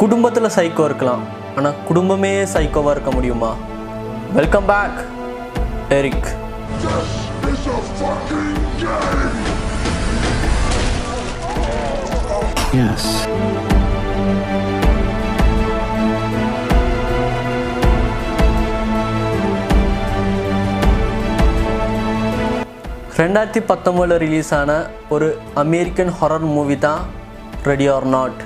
[0.00, 1.24] குடும்பத்தில் சைக்கோ இருக்கலாம்
[1.56, 3.52] ஆனால் குடும்பமே சைக்கோவாக இருக்க முடியுமா
[4.32, 5.00] வெல்கம் பேக்
[5.92, 6.30] எரிக்!
[12.72, 13.04] Yes.
[23.16, 24.70] ரெண்டாயிரத்தி பத்தொம்போதில் ரிலீஸ் ஆன
[25.08, 27.02] ஒரு அமெரிக்கன் ஹொரர் மூவி தான்
[27.64, 28.40] ரெடி ஆர் நாட்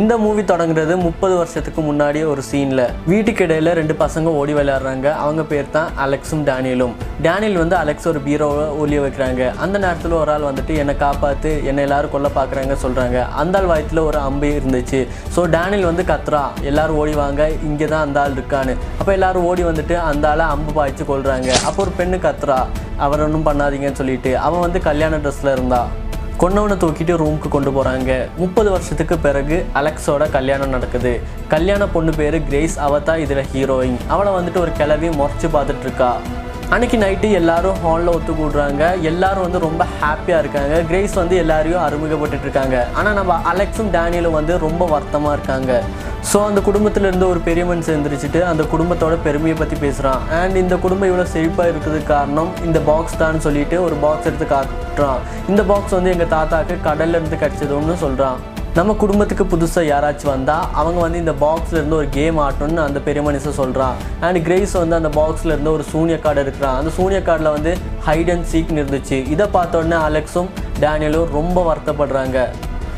[0.00, 5.06] இந்த மூவி தொடங்குறது முப்பது வருஷத்துக்கு முன்னாடி ஒரு சீனில் வீட்டுக்கு இடையில ரெண்டு பசங்க ஓடி விளையாடுறாங்க.
[5.24, 6.94] அவங்க பேர் தான் அலெக்ஸும் டேனியலும்.
[7.26, 9.42] டேனியல் வந்து அலெக்ஸ் ஒரு பீரோவை ஒளிய வைக்கிறாங்க.
[9.64, 14.04] அந்த நேரத்தில் ஒரு ஆள் வந்துட்டு என்னை காப்பாற்று என்னை எல்லாரும் கொல்ல பார்க்குறாங்க சொல்கிறாங்க அந்த ஆள் வயத்தில்
[14.08, 15.02] ஒரு அம்பு இருந்துச்சு.
[15.36, 16.44] ஸோ டேனியல் வந்து கத்துறா.
[16.70, 18.74] எல்லாரும் ஓடி வாங்க இங்கே தான் அந்த ஆள் இருக்கான்னு.
[19.00, 22.58] அப்போ எல்லாரும் ஓடி வந்துட்டு அந்த ஆளை அம்பு பாய்ச்சி கொள்கிறாங்க அப்போ ஒரு பெண்ணு கத்துறா.
[23.06, 25.82] அவர் ஒன்றும் பண்ணாதீங்கன்னு சொல்லிட்டு அவன் வந்து கல்யாண ட்ரெஸ்ஸில் இருந்தா.
[26.40, 31.12] கொன்னவனை தூக்கிட்டு ரூமுக்கு கொண்டு போகிறாங்க முப்பது வருஷத்துக்கு பிறகு அலெக்ஸோட கல்யாணம் நடக்குது.
[31.52, 36.10] கல்யாண பொண்ணு பேர் கிரேஸ் அவ தான் இதில் ஹீரோயின் அவளை வந்துட்டு ஒரு கிளவி முறைச்சு பார்த்துட்டு இருக்கா.
[36.72, 40.74] அன்னைக்கு நைட்டு எல்லாரும் ஹாலில் ஒத்து கூடுறாங்க எல்லாரும் வந்து ரொம்ப ஹாப்பியாக இருக்காங்க.
[40.88, 45.72] கிரேஸ் வந்து எல்லாரையும் அறிமுகப்பட்டுட்டு இருக்காங்க ஆனால் நம்ம அலெக்ஸும் டேனியலும் வந்து ரொம்ப வருத்தமாக இருக்காங்க.
[46.30, 51.10] ஸோ அந்த குடும்பத்தில் இருந்து ஒரு பெரிய மனுஷன் அந்த குடும்பத்தோட பெருமையை பற்றி பேசுகிறான் அண்ட் இந்த குடும்பம்
[51.10, 55.22] இவ்வளோ செழிப்பாக இருக்கிறதுக்கு காரணம் இந்த பாக்ஸ் தான் சொல்லிட்டு ஒரு பாக்ஸ் எடுத்து காட்டுறான்.
[55.52, 58.40] இந்த பாக்ஸ் வந்து எங்கள் தாத்தாக்கு கடல்லேருந்து கிடச்சதுன்னு சொல்கிறான்
[58.76, 63.22] நம்ம குடும்பத்துக்கு புதுசாக யாராச்சும் வந்தால் அவங்க வந்து இந்த பாக்ஸில் இருந்து ஒரு கேம் ஆட்டணும்னு அந்த பெரிய
[63.26, 67.50] மனுஷன் சொல்கிறான் அண்ட் கிரேஸ் வந்து அந்த பாக்ஸில் இருந்து ஒரு சூனிய கார்டு இருக்கிறான் அந்த சூனிய கார்டில்
[67.56, 67.72] வந்து
[68.06, 69.18] ஹைட் அண்ட் சீக்னு இருந்துச்சு.
[69.34, 70.50] இதை பார்த்தோன்னே அலெக்ஸும்
[70.82, 72.36] டேனியலும் ரொம்ப வருத்தப்படுறாங்க.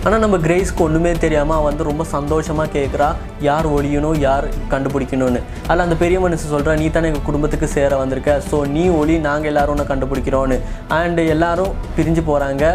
[0.04, 3.10] ஆனால் நம்ம கிரேஸ்க்கு ஒன்றுமே தெரியாமல் அவன் வந்து ரொம்ப சந்தோஷமாக கேட்குறா
[3.50, 5.40] யார் ஒழியணும் யார் கண்டுபிடிக்கணும்னு.
[5.68, 8.40] அதில் அந்த பெரிய மனுஷன் சொல்கிறா நீ தானே எங்கள் குடும்பத்துக்கு சேர வந்திருக்க.
[8.50, 10.58] ஸோ நீ ஒளி நாங்கள் எல்லாரும் உன்னை கண்டுபிடிக்கிறோன்னு
[11.00, 12.66] அண்டு எல்லோரும் பிரிஞ்சு போகிறாங்க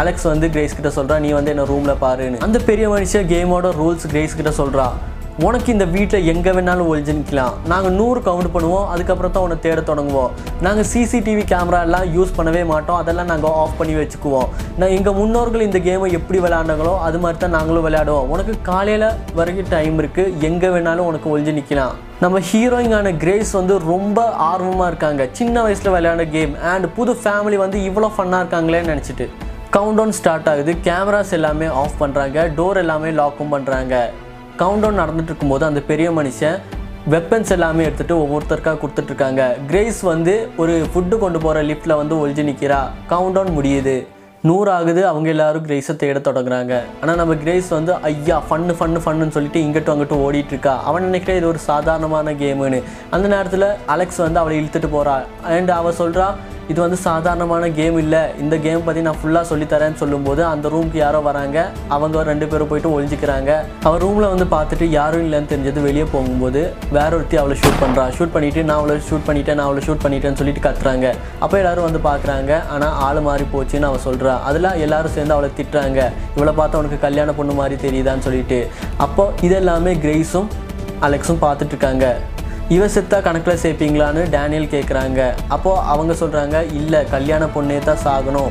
[0.00, 2.42] அலெக்ஸ் வந்து கிரேஸ் கிட்ட சொல்கிறா நீ வந்து என்ன ரூமில் பாருன்னு.
[2.46, 4.88] அந்த பெரிய மனுஷன் கேமோட ரூல்ஸ் கிரேஸ் கிட்ட சொல்கிறா
[5.46, 9.80] உனக்கு இந்த வீட்டில் எங்கே வேணாலும் ஒழிஞ்சு நிற்கலாம் நாங்கள் நூறு கவுண்ட் பண்ணுவோம் அதுக்கப்புறம் தான் உன்னை தேட
[9.90, 10.32] தொடங்குவோம்.
[10.66, 14.48] நாங்கள் சிசிடிவி கேமரா எல்லாம் யூஸ் பண்ணவே மாட்டோம் அதெல்லாம் நாங்கள் ஆஃப் பண்ணி வச்சுக்குவோம்.
[14.80, 18.28] நான் எங்கள் முன்னோர்கள் இந்த கேமை எப்படி விளையாண்டாங்களோ அது மாதிரி தான் நாங்களும் விளையாடுவோம்.
[18.34, 19.08] உனக்கு காலையில்
[19.40, 21.94] வரைக்கும் டைம் இருக்குது எங்கே வேணாலும் உனக்கு ஒழிஞ்சு நிற்கலாம்
[22.24, 24.20] நம்ம ஹீரோயிங்கான கிரேஸ் வந்து ரொம்ப
[24.50, 25.28] ஆர்வமாக இருக்காங்க.
[25.40, 29.28] சின்ன வயசில் விளையாட கேம் அண்ட் புது ஃபேமிலி வந்து இவ்வளோ ஃபன்னாக இருக்காங்களேன்னு நினச்சிட்டு.
[29.74, 30.72] கவுண்டவுன் ஸ்டார்ட் ஆகுது.
[30.86, 33.94] கேமராஸ் எல்லாமே ஆஃப் பண்ணுறாங்க டோர் எல்லாமே லாக்கும் பண்ணுறாங்க
[34.60, 36.56] கவுண்டவுன் நடந்துட்டு இருக்கும்போது அந்த பெரிய மனுஷன்
[37.14, 42.80] வெப்பன்ஸ் எல்லாமே எடுத்துகிட்டு ஒவ்வொருத்தருக்காக கொடுத்துட்ருக்காங்க கிரேஸ் வந்து ஒரு ஃபுட்டு கொண்டு போகிற லிஃப்ட்டில் வந்து ஒழிஞ்சு நிற்கிறா
[43.12, 43.96] கவுண்டவுன் முடியுது.
[44.48, 45.00] நூறு ஆகுது.
[45.10, 46.74] அவங்க எல்லாரும் கிரேஸை தேட தொடங்குறாங்க.
[47.00, 50.74] ஆனால் நம்ம கிரேஸ் வந்து ஐயா ஃபன்னு ஃபன்னு ஃபன்னுன்னு சொல்லிட்டு இங்கிட்டும் அங்கிட்டும் ஓடிட்டு இருக்கா?
[50.90, 52.78] அவன் நினைக்கிற இது ஒரு சாதாரணமான கேமுன்னு
[53.16, 55.16] அந்த நேரத்தில் அலெக்ஸ் வந்து அவளை இழுத்துட்டு போகிறா
[55.56, 56.28] அண்ட் அவள் சொல்கிறா
[56.72, 58.22] இது வந்து சாதாரணமான கேம் இல்லை.
[58.42, 61.58] இந்த கேம் பற்றி நான் ஃபுல்லாக சொல்லித்தரேன்னு சொல்லும்போது அந்த ரூமுக்கு யாரோ வராங்க.
[61.96, 63.50] அவங்க ரெண்டு பேரும் போயிட்டு ஒழிஞ்சிக்கிறாங்க
[63.86, 66.62] அவன் ரூமில் வந்து பார்த்துட்டு யாரும் இல்லைன்னு தெரிஞ்சது வெளியே போகும்போது
[66.96, 70.40] வேற ஒருத்தி அவளை ஷூட் பண்ணுறா ஷூட் பண்ணிவிட்டு நான் அவளை ஷூட் பண்ணிட்டேன் நான் அவளை ஷூட் பண்ணிட்டேன்னு
[70.42, 71.06] சொல்லிட்டு கத்துறாங்க.
[71.44, 72.52] அப்போ எல்லாரும் வந்து பார்க்குறாங்க.
[72.74, 76.00] ஆனால் ஆள் மாறி போச்சுன்னு அவள் சொல்கிறா அதில் எல்லாரும் சேர்ந்து அவளை திட்டுறாங்க.
[76.38, 78.60] இவளை பார்த்தா அவனுக்கு கல்யாண பொண்ணு மாதிரி தெரியுதான்னு சொல்லிட்டு.
[79.06, 80.50] அப்போது இதெல்லாமே கிரேஸும்
[81.06, 82.06] அலெக்ஸும் பார்த்துட்ருக்காங்க
[82.74, 85.20] இவ செத்தா கணக்கில் சேர்ப்பீங்களான்னு டேனியல் கேட்குறாங்க
[85.54, 88.50] அப்போது அவங்க சொல்கிறாங்க இல்லை கல்யாண பொண்ணே தான் சாகணும்.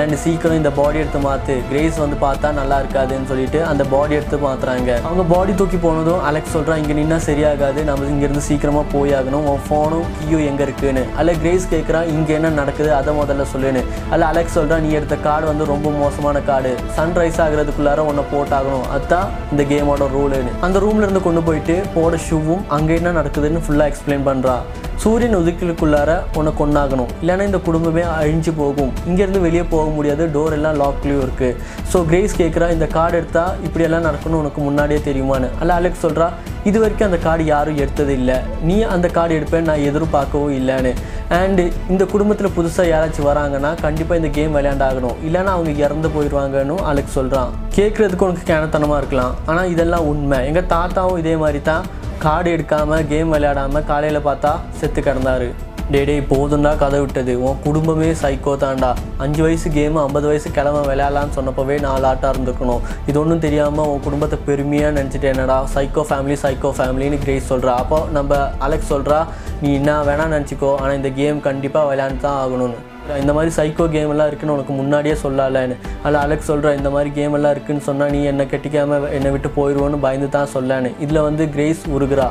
[0.00, 4.36] அண்ட் சீக்கிரம் இந்த பாடி எடுத்து மாற்று கிரேஸ் வந்து பார்த்தா நல்லா இருக்காதுன்னு சொல்லிட்டு அந்த பாடி எடுத்து
[4.44, 7.80] மாற்றுறாங்க அவங்க பாடி தூக்கி போனதும் அலெக்ஸ் சொல்கிறான் இங்கே நின்னா சரியாகாது.
[7.88, 11.02] நம்ம இங்கேருந்து சீக்கிரமாக போயாகணும் உன் ஃபோனும் கீயோ எங்கே இருக்குன்னு.
[11.18, 12.90] அதில் கிரேஸ் கேட்குறான் இங்கே என்ன நடக்குது?
[13.00, 13.82] அதை முதல்ல சொல்லுன்னு.
[14.10, 18.86] அதில் அலெக்ஸ் சொல்கிறான் நீ எடுத்த கார்டு வந்து ரொம்ப மோசமான கார்டு சன்ரைஸ் ஆகிறதுக்குள்ளார உன்னை போட்டாகணும்.
[18.96, 24.26] அதுதான் இந்த கேமோட ரூலுன்னு அந்த ரூம்லேருந்து கொண்டு போயிட்டு போட ஷூவும் அங்கே என்ன நடக்குதுன்னு ஃபுல்லாக எக்ஸ்பிளைன்
[24.30, 24.64] பண்ணுறான்
[25.02, 28.92] சூரியன் உதிக்கலுக்குள்ளார உன்னை கொண்டாகணும் இல்லைன்னா இந்த குடும்பமே அழிஞ்சு போகும்.
[29.08, 30.24] இங்கேருந்து வெளியே போக முடியாது.
[30.34, 31.56] டோர் எல்லாம் லாக்லேயும் இருக்குது
[31.92, 35.48] ஸோ கிரேஸ் கேட்குறா இந்த கார்டு எடுத்தால் இப்படியெல்லாம் நடக்கணும் உனக்கு முன்னாடியே தெரியுமான்னு?
[35.62, 36.28] அல்ல அலெக்ஸ் சொல்கிறா
[36.68, 38.36] இது வரைக்கும் அந்த கார்டு யாரும் எடுத்தது இல்லை
[38.68, 40.92] நீ அந்த கார்டு எடுப்பேன்னு நான் எதிர்பார்க்கவும் இல்லைன்னு.
[41.38, 45.18] அண்டு இந்த குடும்பத்தில் புதுசாக யாராச்சும் வராங்கன்னா கண்டிப்பாக இந்த கேம் விளையாண்டாகணும்.
[45.28, 49.34] இல்லைன்னா அவங்க இறந்து போயிடுவாங்கன்னு அலெக்ஸ் சொல்கிறான் கேட்குறதுக்கு உனக்கு கிணத்தனமாக இருக்கலாம்.
[49.50, 50.40] ஆனால் இதெல்லாம் உண்மை.
[50.50, 51.84] எங்கள் தாத்தாவும் இதே மாதிரி தான்
[52.22, 54.50] கார்டு எடுக்காமல் கேம் விளையாடாமல் காலையில் பார்த்தா
[54.80, 55.48] செத்து கிடந்தாரு.
[55.92, 57.32] டே டேய் போதும்டா கதை விட்டது.
[57.46, 58.90] உன் குடும்பமே சைக்கோ தான்டா.
[59.24, 62.84] அஞ்சு வயசு கேமு ஐம்பது வயசு கிழமை விளையாடலான்னு சொன்னப்பவே நாலு ஆட்டாக இருந்துக்கணும்.
[63.10, 68.00] இது ஒன்றும் தெரியாமல் உன் குடும்பத்தை பெருமையாக நினச்சிட்டு என்னடா சைக்கோ ஃபேமிலி சைக்கோ ஃபேமிலின்னு கிரேஸ் சொல்கிறா அப்போ
[68.18, 69.20] நம்ம அலெக்ஸ் சொல்கிறா
[69.62, 72.80] நீ என்ன வேணால் நினச்சிக்கோ ஆனால் இந்த கேம் கண்டிப்பாக விளையாண்டு தான் ஆகணும்னு.
[73.22, 77.36] இந்த மாதிரி சைக்கோ கேம் எல்லாம் இருக்குன்னு உனக்கு முன்னாடியே சொல்லலன்னு அதில் அலெக்ஸ் சொல்கிற இந்த மாதிரி கேம்
[77.38, 80.92] எல்லாம் இருக்குன்னு சொன்னால் நீ என்னை கட்டிக்காமல் என்னை விட்டு போயிடுவோன்னு பயந்து தான் சொல்லன்னு.
[81.06, 82.28] இதில் வந்து கிரேஸ் உருகுறா.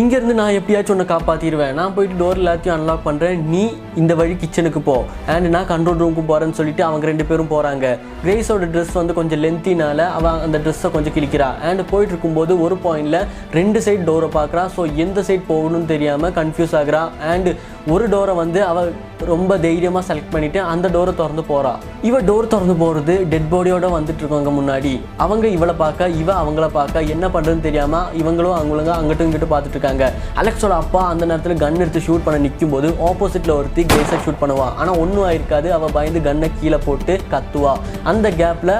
[0.00, 3.60] இங்கேருந்து நான் எப்படியாச்சும் உன்னை காப்பாற்றிடுவேன் நான் போயிட்டு டோர் எல்லாத்தையும் அன்லாக் பண்ணுறேன் நீ
[4.00, 4.96] இந்த வழி கிச்சனுக்கு போ.
[5.32, 7.84] அண்ட் நான் கண்ட்ரோல் ரூமுக்கு போகிறேன்னு சொல்லிட்டு அவங்க ரெண்டு பேரும் போகிறாங்க
[8.22, 11.50] கிரேஸோட ட்ரெஸ் வந்து கொஞ்சம் லென்த்தினால அவன் அந்த ட்ரெஸ்ஸை கொஞ்சம் கிழிக்கிறா.
[11.68, 13.20] அண்ட் போயிட்டு இருக்கும்போது ஒரு பாயிண்டில்
[13.58, 17.04] ரெண்டு சைடு டோரை பார்க்குறா ஸோ எந்த சைட் போகணும்னு தெரியாமல் கன்ஃபியூஸ் ஆகுறா.
[17.34, 17.50] அண்ட்
[17.92, 18.86] ஒரு டோரை வந்து அவள்
[19.30, 21.72] ரொம்ப தைரியமாக செலக்ட் பண்ணிவிட்டு அந்த டோரை திறந்து போகிறா
[22.08, 24.92] இவ டோர் திறந்து போகிறது டெட் பாடியோட வந்துட்டு இருக்கவங்க முன்னாடி.
[25.24, 30.06] அவங்க இவளை பார்க்க இவ அவங்கள பார்க்க என்ன பண்ணுறதுன்னு தெரியாமல் இவங்களும் அவங்களுங்க அங்கிட்டும் இங்கிட்டும் பார்த்துட்டு இருக்காங்க.
[30.42, 34.74] அலெக்ஸோட அப்பா அந்த நேரத்தில் கன் எடுத்து ஷூட் பண்ண நிற்கும் போது ஆப்போசிட்டில் ஒருத்தி கேஸை ஷூட் பண்ணுவான்
[34.80, 35.70] ஆனால் ஒன்றும் ஆயிருக்காது.
[35.78, 37.74] அவள் பயந்து கன்னை கீழே போட்டு கத்துவா.
[38.12, 38.76] அந்த கேப்பில்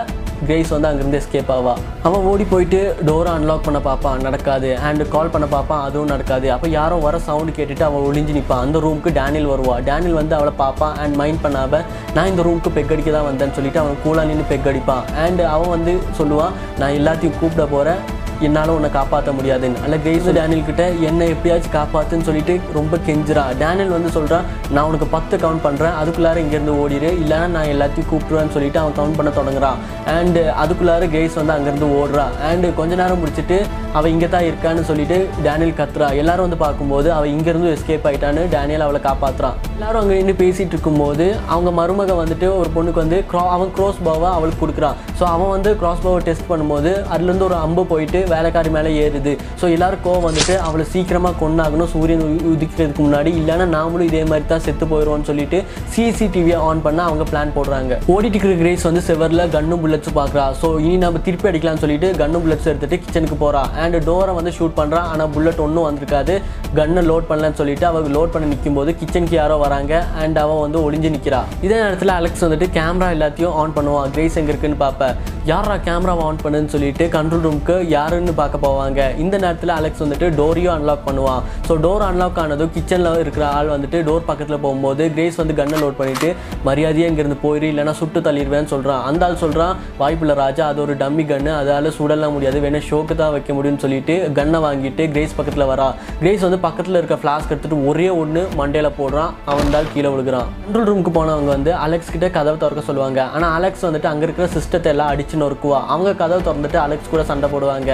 [0.48, 1.74] கிரேஸ் வந்து அங்கேருந்து எஸ்கேப் ஆவா.
[2.02, 4.22] அவன் ஓடி போயிட்டு டோரை அன்லாக் பண்ண பார்ப்பான்.
[4.26, 4.70] நடக்காது.
[4.88, 5.84] அண்டு கால் பண்ண பார்ப்பான்.
[5.88, 6.46] அதுவும் நடக்காது.
[6.54, 9.76] அப்போ யாரோ வர சவுண்டு கேட்டுட்டு அவள் ஒளிஞ்சு நிற்பான் அந்த ரூமுக்கு டேனியல் வருவா.
[9.90, 11.82] டேனியல் வந்து அவளை பார்ப்பான் அண்ட் மைண்ட் பண்ணாம
[12.14, 15.06] நான் இந்த ரூமுக்கு பெக் அடிக்க தான் வந்தேன்னு சொல்லிட்டு அவன் கூலா நின்று பெக் அடிப்பான்.
[15.24, 18.02] அண்ட் அவன் வந்து சொல்லுவான் நான் எல்லாத்தையும் கூப்பிட போகிறேன்
[18.40, 19.82] என்னால் உன்னை காப்பாற்ற முடியாதுன்னு.
[19.84, 25.06] அல்ல கிரேஸ் டேனியல் கிட்ட என்னை எப்படியாச்சும் காப்பாற்றுன்னு சொல்லிட்டு ரொம்ப கெஞ்சிரா டேனியல் வந்து சொல்கிறான் நான் உனக்கு
[25.06, 29.80] பத்து கவுண்ட் பண்ணுறேன் அதுக்குள்ளார இங்கேருந்து ஓடிடு இல்லைன்னா நான் எல்லாத்தையும் கூப்பிடுவேன்னு சொல்லிட்டு அவன் கவுண்ட் பண்ண தொடங்குறான்
[30.16, 32.26] அண்டு அதுக்குள்ளார கிரேஸ் வந்து அங்கேருந்து ஓடுறா.
[32.50, 33.58] அண்டு கொஞ்ச நேரம் முடிச்சுட்டு
[33.98, 36.08] அவள் இங்கே தான் இருக்கான்னு சொல்லிட்டு டேனியல் கத்துறா.
[36.20, 41.26] எல்லாரும் வந்து பார்க்கும்போது அவள் இங்கேருந்து எஸ்கேப் ஆயிட்டான்னு டேனியல் அவளை காப்பாற்றுறான் எல்லாரும் அங்கே நின்று பேசிகிட்டு இருக்கும்போது
[41.54, 45.70] அவங்க மருமக வந்துட்டு ஒரு பொண்ணுக்கு வந்து க்ரா அவன் க்ராஸ் பாவை அவளுக்கு கொடுக்குறான் ஸோ அவன் வந்து
[45.80, 49.32] க்ராஸ் பாவை டெஸ்ட் பண்ணும்போது அதுலேருந்து ஒரு அம்பு போயிட்டு வேலைக்காரி மேலே ஏறுது.
[49.60, 53.32] ஸோ எல்லாரும் கோவம் வந்துட்டு அவளை சீக்கிரமாக கொண்டாகணும் சூரியன் உதிக்கிறதுக்கு முன்னாடி.
[53.40, 55.60] இல்லைன்னா நாமளும் இதே மாதிரி தான் செத்து போயிடுவோம்னு சொல்லிட்டு
[55.94, 57.92] சிசிடிவியை ஆன் பண்ண அவங்க பிளான் போடுறாங்க.
[58.14, 60.46] ஓடிட்டு இருக்கிற கிரேஸ் வந்து செவரில் கன்னும் புல்லட்ஸ் பார்க்குறா.
[60.62, 64.76] ஸோ இனி நம்ம திருப்பி அடிக்கலாம்னு சொல்லிட்டு கன்னும் புல்லட்ஸ் எடுத்துட்டு கிச்சனுக்கு போகிறா அண்ட் டோரை வந்து ஷூட்
[64.80, 66.36] பண்ணுறான் ஆனால் புல்லட் ஒன்றும் வந்திருக்காது.
[66.78, 69.94] கன்னை லோட் பண்ணலன்னு சொல்லிட்டு அவள் லோட் பண்ண நிற்கும் போது கிச்சனுக்கு யாரோ வராங்க.
[70.22, 74.10] அண்ட் அவன் வந்து ஒளிஞ்சு நிற்கிறா இதே நேரத்தில் அலெக்ஸ் வந்துட்டு கேமரா எல்லாத்தையும் ஆன் பண்ணுவான்.
[74.16, 75.14] கிரேஸ் எங்கே இருக்குன்னு பார்ப்பேன்
[75.50, 79.00] யாரா கேமராவை ஆன் பண்ணுன்னு சொல்லிட்டு கண்ட்ரோல் ரூமுக்கு யாருன்னு பார்க்க போவாங்க.
[79.22, 81.42] இந்த நேரத்தில் அலெக்ஸ் வந்துட்டு டோரையும் அன்லாக் பண்ணுவான்.
[81.68, 85.98] ஸோ டோர் அன்லாக் ஆனதும் கிச்சனில் இருக்கிற ஆள் வந்துட்டு டோர் பக்கத்தில் போகும்போது கிரேஸ் வந்து கன்னை லோட்
[86.00, 86.30] பண்ணிவிட்டு
[86.68, 91.26] மரியாதையாக இங்கேருந்து போயிரு இல்லைனா சுட்டு தள்ளிடுவேன்னு சொல்கிறான் அந்த ஆள் சொல்கிறான் வாய்ப்பில்லை ராஜா அது ஒரு டம்மி
[91.30, 92.58] கன்று அதால் சுடலாம் முடியாது.
[92.66, 95.86] வேணால் ஷோக்கு தான் வைக்க முடியும் அப்படின்னு சொல்லிட்டு கன்னை வாங்கிட்டு கிரேஸ் பக்கத்தில் வரா.
[96.20, 99.32] கிரேஸ் வந்து பக்கத்தில் இருக்க ஃப்ளாஸ்க் எடுத்துகிட்டு ஒரே ஒன்று மண்டையில் போடுறான்.
[99.52, 100.48] அவன் தான் கீழே விழுகிறான்.
[100.64, 103.20] கண்ட்ரோல் ரூமுக்கு போனவங்க வந்து அலெக்ஸ் கிட்ட கதவை திறக்க சொல்லுவாங்க.
[103.36, 105.80] ஆனால் அலெக்ஸ் வந்துட்டு அங்கே இருக்கிற சிஸ்டத்தை எல்லாம் அடிச்சு நொறுக்குவா.
[105.94, 107.90] அவங்க கதவை திறந்துட்டு அலெக்ஸ் கூட சண்டை போடுவாங்க.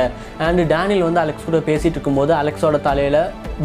[0.46, 3.20] அண்ட் டேனியல் வந்து அலெக்ஸ் கூட பேசிகிட்டு இருக்கும்போது அலெக்ஸோட தலையில்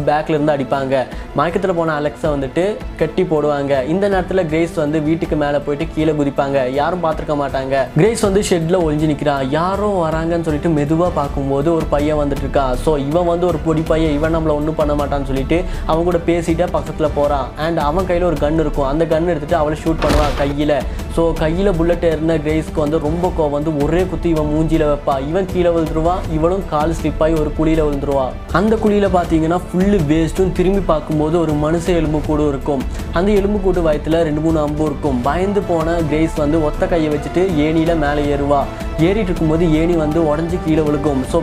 [0.06, 0.94] பேக்கில் இருந்து அடிப்பாங்க.
[1.38, 2.64] மயக்கத்தில் போன அலெக்ஸை வந்துட்டு
[3.02, 3.72] கட்டி போடுவாங்க.
[3.92, 6.58] இந்த நேரத்தில் கிரேஸ் வந்து வீட்டுக்கு மேலே போயிட்டு கீழே குதிப்பாங்க.
[6.80, 7.76] யாரும் பார்த்துருக்க மாட்டாங்க.
[8.00, 12.90] கிரேஸ் வந்து ஷெட்டில் ஒளிஞ்சு நிற்கிறான் யாரும் வராங்கன்னு சொல்லிட்டு மெதுவாக பார்க்கும்போது ஒரு பையன் வந்துட்டு இருக்கான் ஸோ
[13.08, 15.58] இவன் வந்து ஒரு பொடி பையன் இவன் நம்மளை ஒன்றும் பண்ண மாட்டான்னு சொல்லிட்டு
[15.90, 18.88] அவன் கூட பேசிட்டு பக்கத்தில் போகிறான் அண்ட் அவன் கையில் ஒரு கன் இருக்கும்.
[18.92, 20.76] அந்த கன் எடுத்துட்டு அவளை ஷூட் பண்ணுவான் கையில்.
[21.16, 23.54] ஸோ கையில் புல்லட் இருந்த கிரேஸ்க்கு வந்து ரொம்ப கோவம்.
[23.56, 25.14] வந்து ஒரே குத்தி இவன் மூஞ்சியில் வைப்பா.
[25.30, 26.22] இவன் கீழே விழுந்துருவான்.
[26.36, 28.26] இவனும் கால் ஸ்லிப் ஆகி ஒரு குழியில் விழுந்துருவா
[28.60, 32.82] அந்த குழியில் பார்த்தீங்கன்னா ஃபுல்லு வேஸ்ட்டும் திரும்பி பார்க்கும்போது ஒரு மனுஷ எலும்பு கூடு இருக்கும்.
[33.18, 35.18] அந்த எலும்பு கூட்டு வயத்தில் ரெண்டு மூணு அம்பு இருக்கும்.
[35.28, 38.60] பயந்து போன கிரேஸ் வந்து ஒத்த கையை வச்சுட்டு ஏணியில் மேலே ஏறுவா.
[39.06, 41.38] ஏறிட்டு இருக்கும்போது ஏணி வந்து உடஞ்சி கீழே விழுக்கும் ஸோ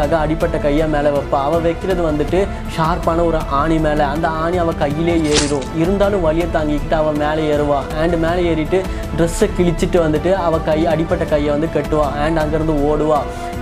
[0.00, 1.42] பேலன்ஸ்க்காக அடிப்பட்ட கையை மேலே வைப்பா.
[1.42, 4.02] அவள் வைக்கிறது வந்துட்டு ஷார்ப்பான ஒரு ஆணி மேலே.
[4.02, 5.62] அந்த ஆணி அவள் கையிலே ஏறிடும்.
[5.76, 7.78] இருந்தாலும் வழியை தாங்கிக்கிட்டு அவள் மேலே ஏறுவா.
[8.00, 8.82] அண்ட் மேலே ஏறிட்டு
[9.16, 12.12] ட்ரெஸ்ஸை கிழிச்சிட்டு வந்துட்டு அவள் கை அடிப்பட்ட கையை வந்து கட்டுவா.
[12.12, 13.18] அண்ட் அங்கேருந்து ஓடுவா.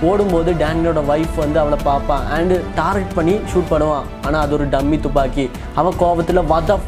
[0.09, 4.07] ஓடும்போது டேனியோட ஒய்ஃப் வந்து அவளை பார்ப்பான் அண்ட் டார்கெட் பண்ணி ஷூட் பண்ணுவான்.
[4.25, 5.47] ஆனால் அது ஒரு டம்மி துப்பாக்கி.
[5.81, 6.79] அவன் கோபத்தில் வத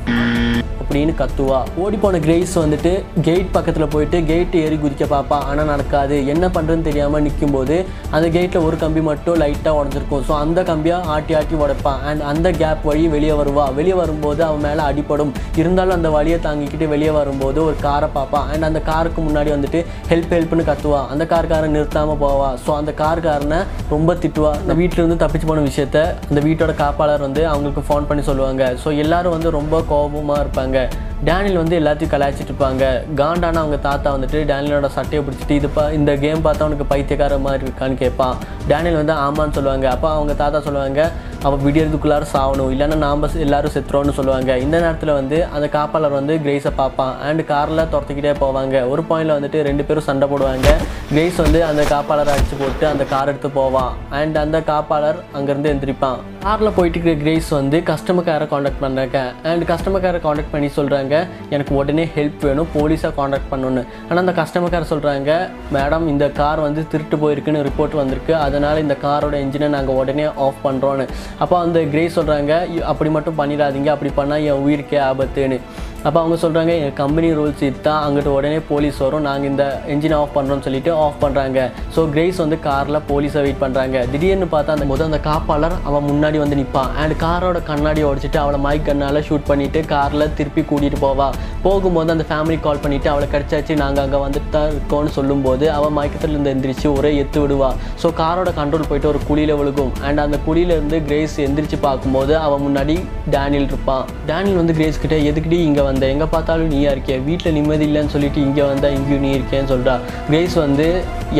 [0.81, 1.57] அப்படின்னு கத்துவா.
[1.81, 2.91] ஓடி போன கிரேஸ் வந்துட்டு
[3.25, 5.37] கேட் பக்கத்தில் போயிட்டு கேட் ஏறி குதிக்க பார்ப்பா.
[5.49, 6.15] ஆனால் நடக்காது.
[6.33, 7.75] என்ன பண்ணுறதுன்னு தெரியாமல் நிற்கும்போது
[8.15, 10.23] அந்த கேட்டில் ஒரு கம்பி மட்டும் லைட்டாக உடஞ்சிருக்கும்.
[10.29, 12.01] ஸோ அந்த கம்பியை ஆட்டி ஆட்டி உடைப்பான்.
[12.09, 13.67] அண்ட் அந்த கேப் வழி வெளியே வருவா.
[13.77, 18.67] வெளியே வரும்போது அவன் மேலே அடிப்படும் இருந்தாலும் அந்த வழியை தாங்கிக்கிட்டு வெளியே வரும்போது ஒரு காரை பார்ப்பான் அண்ட்
[18.69, 21.01] அந்த காருக்கு முன்னாடி வந்துட்டு ஹெல்ப் ஹெல்ப்னு கத்துவா.
[21.13, 22.49] அந்த காருக்காரன் நிறுத்தாமல் போவா.
[22.65, 23.59] ஸோ அந்த கார்காரனை
[23.93, 24.53] ரொம்ப திட்டுவா.
[24.63, 25.99] இந்த வீட்டிலேருந்து தப்பிச்சு போன விஷயத்த
[26.31, 28.65] அந்த வீட்டோட காப்பாளர் வந்து அவங்களுக்கு ஃபோன் பண்ணி சொல்லுவாங்க.
[28.83, 30.79] ஸோ எல்லாரும் வந்து ரொம்ப கோபமாக இருப்பாங்க.
[31.27, 32.83] டேனியல் வந்து எல்லாத்தையும் கலாய்ச்சிட்டு இருப்பாங்க.
[33.19, 38.01] காண்டான அவங்க தாத்தா வந்துட்டு டேனியலோட சட்டையை பிடிச்சிட்டு இதுப்பா இந்த கேம் பார்த்தா அவனுக்கு பைத்தியக்கார மாதிரி இருக்கான்னு
[38.03, 38.37] கேட்பான்.
[38.69, 39.85] டேனியல் வந்து ஆமான்னு சொல்லுவாங்க.
[39.95, 41.01] அப்போ அவங்க தாத்தா சொல்லுவாங்க
[41.47, 44.57] அவள் விடியறதுக்குள்ளார சாகணும் இல்லைன்னா நாம் எல்லாரும் செத்துறோம்னு சொல்லுவாங்க.
[44.63, 47.13] இந்த நேரத்தில் வந்து அந்த காப்பாளர் வந்து கிரேஸை பார்ப்பான்.
[47.27, 48.75] அண்ட் காரில் துரத்துக்கிட்டே போவாங்க.
[48.91, 50.69] ஒரு பாயிண்டில் வந்துட்டு ரெண்டு பேரும் சண்டை போடுவாங்க.
[51.13, 53.93] கிரேஸ் வந்து அந்த காப்பாளரை அடிச்சு போட்டு அந்த கார் எடுத்து போவான்.
[54.19, 56.19] அண்ட் அந்த காப்பாளர் அங்கேருந்து எந்திரிப்பான்.
[56.45, 59.17] காரில் போயிட்டு இருக்கிற கிரேஸ் வந்து கஸ்டமர் கேரை காண்டாக்ட் பண்ணுறாங்க
[59.49, 61.10] அண்ட் கஸ்டமர் கேரை காண்டாக்ட் பண்ணி சொல்கிறாங்க
[61.53, 62.69] எனக்கு உடனே ஹெல்ப் வேணும்.
[62.75, 65.31] போலீஸை காண்டாக்ட் பண்ணணுன்னு ஆனால் அந்த கஸ்டமர் கேர் சொல்கிறாங்க
[65.77, 68.35] மேடம் இந்த கார் வந்து திருட்டு போயிருக்குன்னு ரிப்போர்ட் வந்திருக்கு.
[68.45, 71.07] அதனால் இந்த காரோட இன்ஜினை நாங்கள் உடனே ஆஃப் பண்ணுறோன்னு
[71.43, 72.53] அப்போ அந்த கிரே சொல்கிறாங்க
[72.91, 73.89] அப்படி மட்டும் பண்ணிடாதீங்க.
[73.95, 75.59] அப்படி பண்ணால் என் உயிருக்கே ஆபத்துன்னு.
[76.07, 77.99] அப்போ அவங்க சொல்கிறாங்க எங்கள் கம்பெனி ரூல்ஸ் இதுதான்.
[78.05, 79.25] அங்கிட்ட உடனே போலீஸ் வரும்.
[79.29, 81.59] நாங்கள் இந்த என்ஜின் ஆஃப் பண்ணுறோம்னு சொல்லிட்டு ஆஃப் பண்ணுறாங்க
[81.95, 86.37] ஸோ கிரேஸ் வந்து காரில் போலீஸை வெயிட் பண்ணுறாங்க திடீர்னு பார்த்தா அந்த முதல் அந்த காப்பாளர் அவன் முன்னாடி
[86.43, 91.27] வந்து நிற்பான் அண்ட் காரோட கண்ணாடி உடச்சிட்டு அவளை மைக் கண்ணால் ஷூட் பண்ணிவிட்டு காரில் திருப்பி கூட்டிகிட்டு போவா.
[91.65, 96.33] போகும்போது அந்த ஃபேமிலி கால் பண்ணிவிட்டு அவளை கிடச்சாச்சு நாங்கள் அங்கே வந்துட்டு தான் இருக்கோம்னு சொல்லும்போது அவள் மயக்கத்தில்
[96.35, 97.69] இருந்து எந்திரிச்சு ஒரே எத்து விடுவா.
[98.03, 99.93] ஸோ காரோட கண்ட்ரோல் போயிட்டு ஒரு குழியில் விழுகும்.
[100.07, 102.97] அண்ட் அந்த குழியிலேருந்து கிரேஸ் எந்திரிச்சு பார்க்கும்போது அவன் முன்னாடி
[103.37, 104.05] டேனியல் இருப்பான்.
[104.31, 107.17] டேனியல் வந்து கிரேஸ் கிட்டே எதுக்கிட்டே இங்கே வந்த எங்கே பார்த்தாலும் நீயா இருக்கிய?
[107.29, 109.95] வீட்டில் நிம்மதி இல்லைன்னு சொல்லிட்டு இங்கே வந்தால் இங்கேயும் நீ இருக்கேன்னு சொல்கிறா
[110.29, 110.87] கிரேஸ் வந்து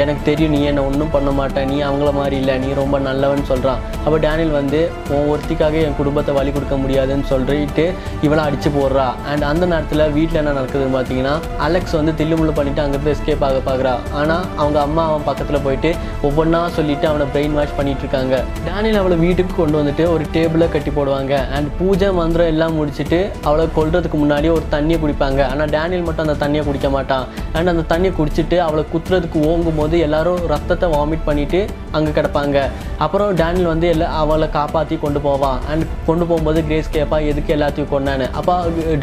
[0.02, 2.54] எனக்கு தெரியும் நீ என்னை ஒன்றும் பண்ண மாட்டேன் நீ அவங்கள மாதிரி இல்லை.
[2.64, 4.80] நீ ரொம்ப நல்லவன் சொல்கிறான் அப்போ டேனியல் வந்து
[5.16, 7.86] உன் ஒருத்திக்காக என் குடும்பத்தை வழி கொடுக்க முடியாதுன்னு சொல்லிட்டு
[8.26, 9.08] இவளை அடித்து போடுறா.
[9.32, 11.34] அண்ட் அந்த நேரத்தில் வீட்டில் என்ன நடக்குதுன்னு பார்த்தீங்கன்னா
[11.66, 15.92] அலெக்ஸ் வந்து தில்லுமுள்ளு பண்ணிட்டு அங்கேருந்து எஸ்கேப் ஆக பார்க்குறா ஆனால் அவங்க அம்மா அவன் பக்கத்தில் போயிட்டு
[16.30, 18.36] ஒவ்வொன்றா சொல்லிட்டு அவனை பிரெயின் வாஷ் பண்ணிட்டு இருக்காங்க.
[18.68, 21.34] டேனியல் அவளை வீட்டுக்கு கொண்டு வந்துட்டு ஒரு டேபிளை கட்டி போடுவாங்க.
[21.58, 25.42] அண்ட் பூஜை மந்திரம் எல்லாம் முடிச்சுட்டு அவளை கொள்றதுக்கு முன்னாடி ஒரு தண்ணியை குடிப்பாங்க.
[25.52, 27.26] ஆனால் டேனியல் மட்டும் அந்த தண்ணியை குடிக்க மாட்டான்.
[27.58, 31.60] அண்ட் அந்த தண்ணியை குடிச்சிட்டு அவளை குத்துறதுக்கு ஓங்கும் போது எல்லாரும் ரத்தத்தை வாமிட் பண்ணிட்டு
[31.98, 32.58] அங்கே கிடப்பாங்க.
[33.06, 35.60] அப்புறம் டேனியல் வந்து எல்லா அவளை காப்பாற்றி கொண்டு போவான்.
[35.72, 38.54] அண்ட் கொண்டு போகும்போது கிரேஸ் கேட்பா எதுக்கு எல்லாத்தையும் கொண்டான்னு அப்போ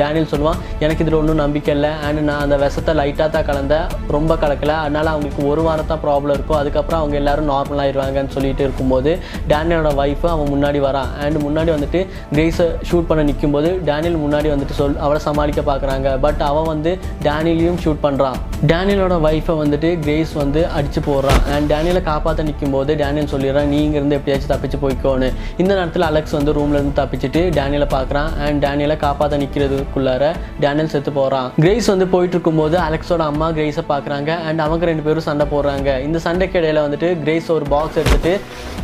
[0.03, 1.93] டேனியல் சொல்லுவான் எனக்கு இதில் ஒன்றும் நம்பிக்கை இல்லை.
[2.07, 3.87] அண்ட் நான் அந்த விஷத்தை லைட்டாக தான் கலந்தேன்.
[4.17, 4.75] ரொம்ப கலக்கல.
[4.85, 6.59] அதனால் அவங்களுக்கு ஒரு வாரம் தான் ப்ராப்ளம் இருக்கும்.
[6.61, 9.11] அதுக்கப்புறம் அவங்க எல்லாரும் நார்மல் ஆயிடுவாங்கன்னு சொல்லிட்டு இருக்கும்போது
[9.53, 11.11] டேனியலோட ஒய்ஃபு அவன் முன்னாடி வரான்.
[11.25, 12.01] அண்ட் முன்னாடி வந்துட்டு
[12.35, 16.09] கிரேஸை ஷூட் பண்ண நிற்கும்போது டேனியல் முன்னாடி வந்துட்டு சொல் அவளை சமாளிக்க பார்க்குறாங்க.
[16.27, 16.93] பட் அவன் வந்து
[17.29, 18.39] டேனியலையும் ஷூட் பண்ணுறான்
[18.71, 21.43] டேனியலோட ஒய்ஃபை வந்துட்டு கிரேஸ் வந்து அடித்து போடுறான்.
[21.55, 25.29] அண்ட் டேனியலை காப்பாற்ற நிற்கும் போது டேனியல் சொல்லிடுறான் நீ இங்கேருந்து எப்படியாச்சும் தப்பிச்சு போய்க்கோன்னு.
[25.63, 28.31] இந்த நேரத்தில் அலெக்ஸ் வந்து ரூம்ல இருந்து தப்பிச்சுட்டு டேனியலை பார்க்குறான்.
[28.47, 30.25] அண்ட் டேனியலை காப்பாற்ற நிற்கிறதுக்குள்ளார
[30.65, 34.31] டேனியல் செத்து போகிறான் கிரேஸ் வந்து போயிட்டு இருக்கும்போது அலெக்ஸோட அம்மா கிரேஸை பார்க்குறாங்க.
[34.49, 35.89] அண்ட் அவங்க ரெண்டு பேரும் சண்டை போடுறாங்க.
[36.07, 38.35] இந்த சண்டைக்கு இடையில வந்துட்டு கிரேஸ் ஒரு பாக்ஸ் எடுத்துட்டு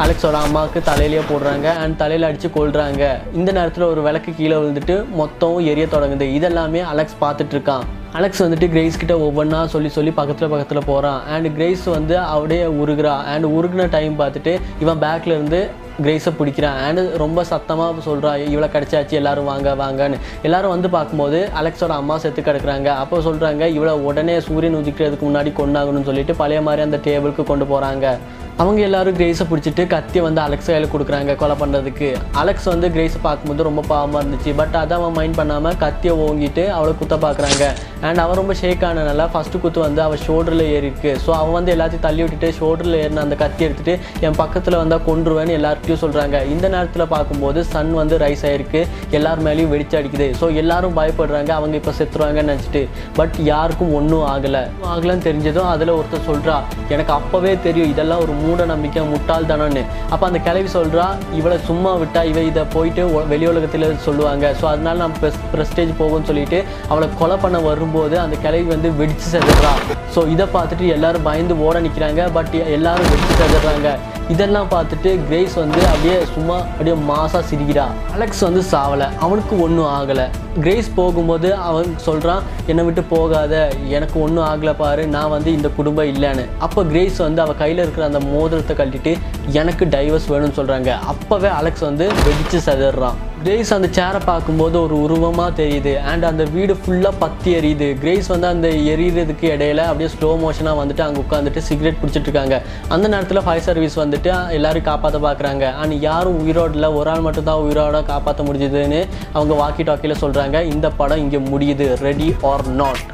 [0.05, 1.67] அலெக்ஸோட அம்மாவுக்கு தலையிலேயே போடுறாங்க.
[1.83, 3.03] அண்ட் தலையில் அடித்து கொள்றாங்க
[3.41, 6.27] இந்த நேரத்தில் ஒரு விளக்கு கீழே விழுந்துட்டு மொத்தம் எரிய தொடங்குது.
[6.39, 7.85] இதெல்லாமே அலெக்ஸ் பார்த்துட்டு இருக்கான்
[8.19, 13.15] அலெக்ஸ் வந்துட்டு கிரேஸ் கிட்ட ஒவ்வொன்றா சொல்லி சொல்லி பக்கத்தில் பக்கத்தில் போகிறான் அண்ட் கிரேஸ் வந்து அப்படியே உருகுறா.
[13.33, 15.61] அண்ட் உருகுன டைம் பார்த்துட்டு இவன் பேக்கில் இருந்து
[16.05, 16.79] கிரேஸை பிடிக்கிறான்.
[16.87, 20.17] அண்ட் ரொம்ப சத்தமாக சொல்கிறா இவளை கிடச்சாச்சு எல்லோரும் வாங்க வாங்கன்னு.
[20.47, 22.89] எல்லோரும் வந்து பார்க்கும்போது அலெக்ஸோட அம்மா செத்து கிடக்குறாங்க.
[23.03, 28.17] அப்போ சொல்கிறாங்க இவளை உடனே சூரியன் உதிக்கிறதுக்கு முன்னாடி கொண்டாகணும்னு சொல்லிட்டு பழைய மாதிரி அந்த டேபிளுக்கு கொண்டு போகிறாங்க
[28.63, 32.09] அவங்க எல்லாரும் கிரேஸை பிடிச்சிட்டு கத்தியை வந்து அலெக்ஸ் கையில் கொடுக்குறாங்க கொலை பண்ணுறதுக்கு
[32.41, 34.51] அலெக்ஸ் வந்து கிரேஸை பார்க்கும்போது ரொம்ப பாவமாக இருந்துச்சு.
[34.61, 37.65] பட் அதை அவன் மைண்ட் பண்ணாமல் கத்தியை ஓங்கிட்டு அவளை குத்த பார்க்குறாங்க.
[38.09, 42.05] அண்ட் அவன் ரொம்ப ஷேக் ஆனனால ஃபஸ்ட்டு குத்து வந்து அவள் ஷோல்டரில் ஏறிருக்கு ஸோ அவன் வந்து எல்லாத்தையும்
[42.07, 43.95] தள்ளி விட்டுட்டு ஷோல்டரில் ஏறின அந்த கத்தி எடுத்துட்டு
[44.27, 48.83] என் பக்கத்தில் வந்தால் கொன்றுவேன்னு எல்லார்கிட்டையும் சொல்கிறாங்க இந்த நேரத்தில் பார்க்கும்போது சன் வந்து ரைஸ் ஆகிருக்கு
[49.19, 50.29] எல்லார் மேலேயும் வெடிச்சு அடிக்குது.
[50.43, 51.51] ஸோ எல்லாரும் பயப்படுறாங்க.
[51.59, 52.85] அவங்க இப்போ செத்துருவாங்கன்னு நினச்சிட்டு.
[53.19, 54.65] பட் யாருக்கும் ஒன்றும் ஆகலை.
[54.95, 56.59] ஆகலைன்னு தெரிஞ்சதும் அதில் ஒருத்தர் சொல்கிறா
[56.95, 59.83] எனக்கு அப்போவே தெரியும் இதெல்லாம் ஒரு மூட நம்பிக்கை முட்டாள்தனம்னு.
[60.13, 61.07] அப்போ அந்த கிளவி சொல்கிறா
[61.41, 64.45] இவளை சும்மா விட்டா இவ இதை போயிட்டு வெளி உலகத்தில் சொல்லுவாங்க.
[64.61, 66.61] ஸோ அதனால நம்ம ப்ரெஸ்டேஜ் போகும்னு சொல்லிட்டு
[66.93, 69.75] அவளை கொலை பண்ண வரும்போது அந்த கிளவி வந்து வெடிச்சு செதுறா.
[70.17, 73.89] ஸோ இதை பார்த்துட்டு எல்லாரும் பயந்து ஓட நிற்கிறாங்க பட் எல்லாரும் வெடிச்சு செதுறாங்க.
[74.29, 77.87] இதெல்லாம் பார்த்துட்டு கிரேஸ் வந்து அப்படியே சும்மா அப்படியே மாசாக சிரிக்கிறா.
[78.13, 79.09] அலெக்ஸ் வந்து சாவலை.
[79.21, 80.27] அவனுக்கு ஒன்றும் ஆகலை.
[80.61, 83.73] கிரேஸ் போகும்போது அவன் சொல்கிறான் என்னை விட்டு போகாத.
[83.89, 85.07] எனக்கு ஒன்றும் ஆகலை பாரு.
[85.07, 86.47] நான் வந்து இந்த குடும்பம் இல்லைன்னு.
[86.59, 91.81] அப்போ கிரேஸ் வந்து அவள் கையில் இருக்கிற அந்த மோதிரத்தை கழட்டிட்டு எனக்கு டைவர்ஸ் வேணும்னு சொல்கிறாங்க அப்போவே அலெக்ஸ்
[91.81, 93.21] வந்து வெடிச்சு செதறான்.
[93.45, 95.93] கிரேஸ் அந்த சேரை பார்க்கும்போது ஒரு உருவமாக தெரியுது.
[96.11, 97.89] அண்ட் அந்த வீடு ஃபுல்லாக பற்றி எரியுது.
[98.03, 102.59] கிரேஸ் வந்து அந்த எரியறதுக்கு இடையில அப்படியே ஸ்லோ மோஷனாக வந்துட்டு அங்கே உட்காந்துட்டு சிகரெட் பிடிச்சிட்டு இருக்காங்க
[102.97, 107.49] அந்த நேரத்தில் ஃபயர் சர்வீஸ் வந்துட்டு எல்லாரும் காப்பாற்ற பார்க்குறாங்க அண்ட் யாரும் உயிரோடு இல்லை ஒரு ஆள் மட்டும்
[107.51, 109.03] தான் உயிரோட காப்பாற்ற முடிஞ்சுதுன்னு
[109.37, 111.89] அவங்க வாக்கி டாக்கியில் சொல்கிறாங்க இந்த படம் இங்கே முடியுது.
[112.09, 113.05] ரெடி ஆர் நாட்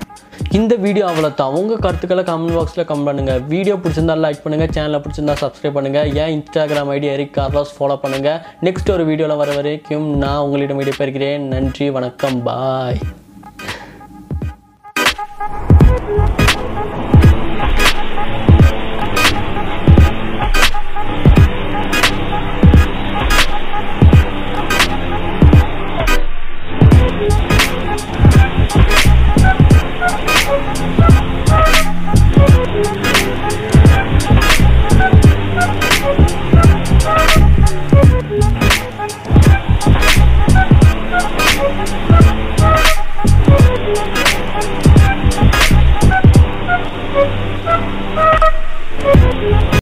[0.58, 5.36] இந்த வீடியோ அவ்வளோதான் உங்கள் கருத்துக்களை கமெண்ட் பாக்ஸில் கமெண்ட் பண்ணுங்கள் வீடியோ பிடிச்சிருந்தா லைக் பண்ணுங்கள் சேனலை பிடிச்சிருந்தா
[5.42, 10.42] சப்ஸ்கிரைப் பண்ணுங்கள் ஏன் Instagram ID Eric Carlos follow பண்ணுங்கள் நெக்ஸ்ட் ஒரு வீடியோவில் வர வரைக்கும் நான்
[10.46, 11.48] உங்களிடம் விடைபெறுகிறேன்.
[11.54, 13.00] நன்றி வணக்கம் பாய்